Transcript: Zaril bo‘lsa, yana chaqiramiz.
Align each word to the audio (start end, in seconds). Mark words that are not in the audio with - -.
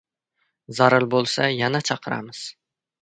Zaril 0.79 1.05
bo‘lsa, 1.11 1.47
yana 1.59 1.83
chaqiramiz. 1.91 2.43